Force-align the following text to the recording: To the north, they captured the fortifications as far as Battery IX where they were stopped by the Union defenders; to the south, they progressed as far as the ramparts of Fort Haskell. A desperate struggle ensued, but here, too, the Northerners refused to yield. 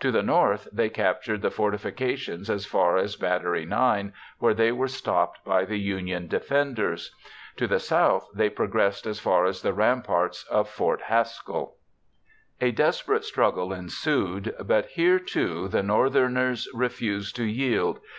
To 0.00 0.10
the 0.12 0.22
north, 0.22 0.68
they 0.74 0.90
captured 0.90 1.40
the 1.40 1.50
fortifications 1.50 2.50
as 2.50 2.66
far 2.66 2.98
as 2.98 3.16
Battery 3.16 3.62
IX 3.62 4.10
where 4.38 4.52
they 4.52 4.72
were 4.72 4.86
stopped 4.88 5.42
by 5.42 5.64
the 5.64 5.78
Union 5.78 6.28
defenders; 6.28 7.14
to 7.56 7.66
the 7.66 7.78
south, 7.80 8.28
they 8.34 8.50
progressed 8.50 9.06
as 9.06 9.20
far 9.20 9.46
as 9.46 9.62
the 9.62 9.72
ramparts 9.72 10.44
of 10.50 10.68
Fort 10.68 11.00
Haskell. 11.04 11.76
A 12.60 12.72
desperate 12.72 13.24
struggle 13.24 13.72
ensued, 13.72 14.54
but 14.66 14.84
here, 14.84 15.18
too, 15.18 15.66
the 15.68 15.82
Northerners 15.82 16.68
refused 16.74 17.34
to 17.36 17.44
yield. 17.44 18.00